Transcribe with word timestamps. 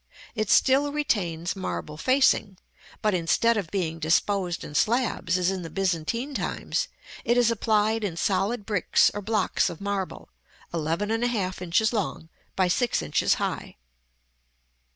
It 0.33 0.49
still 0.49 0.91
retains 0.91 1.55
marble 1.55 1.95
facing; 1.95 2.57
but 3.03 3.13
instead 3.13 3.55
of 3.55 3.69
being 3.69 3.99
disposed 3.99 4.63
in 4.63 4.73
slabs 4.73 5.37
as 5.37 5.51
in 5.51 5.61
the 5.61 5.69
Byzantine 5.69 6.33
times, 6.33 6.87
it 7.23 7.37
is 7.37 7.51
applied 7.51 8.03
in 8.03 8.17
solid 8.17 8.65
bricks 8.65 9.11
or 9.13 9.21
blocks 9.21 9.69
of 9.69 9.79
marble, 9.79 10.29
11½ 10.73 11.61
inches 11.61 11.93
long, 11.93 12.29
by 12.55 12.67
6 12.67 12.99
inches 13.03 13.35
high. 13.35 13.77